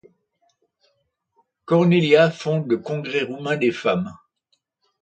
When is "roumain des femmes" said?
3.21-4.11